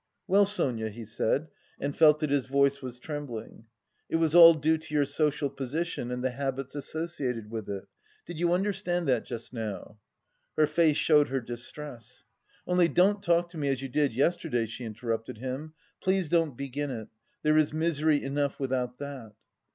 [0.27, 1.49] "Well, Sonia?" he said,
[1.79, 3.65] and felt that his voice was trembling,
[4.09, 7.85] "it was all due to 'your social position and the habits associated with it.'
[8.25, 9.99] Did you understand that just now?"
[10.57, 12.23] Her face showed her distress.
[12.65, 15.73] "Only don't talk to me as you did yesterday," she interrupted him.
[16.01, 17.07] "Please don't begin it.
[17.43, 19.33] There is misery enough without that."